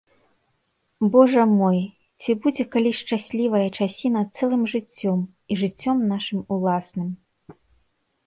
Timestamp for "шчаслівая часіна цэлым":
2.99-4.63